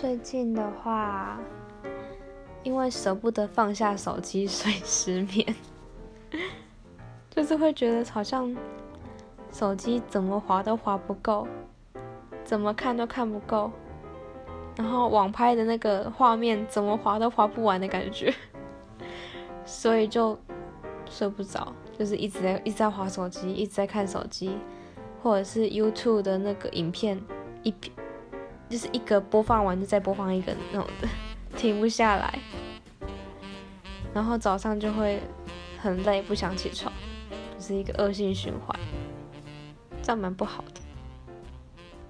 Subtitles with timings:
[0.00, 1.38] 最近的话，
[2.62, 5.54] 因为舍不得放下手机，所以失眠。
[7.28, 8.56] 就是会觉得好像
[9.52, 11.46] 手机怎么滑都滑不够，
[12.42, 13.70] 怎么看都看不够，
[14.74, 18.32] 然后网拍的那个画面怎么滑都滑不完的感觉，
[19.66, 20.38] 所以就
[21.10, 24.56] 睡不着，就是一直在一直在滑手机，一直在看手机，
[25.22, 27.20] 或者是 YouTube 的那个影片
[27.64, 27.74] 一。
[28.70, 31.08] 就是一个播放完就再播放一个那种的，
[31.58, 32.38] 停不下来，
[34.14, 35.20] 然后早上就会
[35.82, 36.92] 很累，不想起床，
[37.58, 38.78] 就是一个恶性循环，
[40.00, 40.80] 这样蛮不好的。